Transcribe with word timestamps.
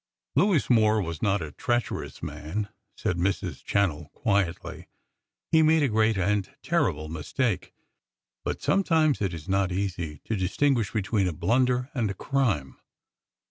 "Lewis 0.35 0.67
Moore 0.67 0.99
was 0.99 1.21
not 1.21 1.43
a 1.43 1.51
treacherous 1.51 2.23
man," 2.23 2.69
said 2.95 3.17
Mrs. 3.17 3.63
Channell, 3.63 4.09
quietly. 4.13 4.87
"He 5.51 5.61
made 5.61 5.83
a 5.83 5.87
great 5.89 6.17
and 6.17 6.49
terrible 6.63 7.07
mistake. 7.07 7.71
But 8.43 8.63
sometimes 8.63 9.21
it 9.21 9.31
is 9.31 9.47
not 9.47 9.71
easy 9.71 10.17
to 10.25 10.35
distinguish 10.35 10.91
between 10.91 11.27
a 11.27 11.33
blunder 11.33 11.91
and 11.93 12.09
a 12.09 12.15
crime. 12.15 12.79